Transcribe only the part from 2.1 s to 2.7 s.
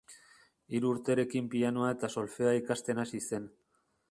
solfeoa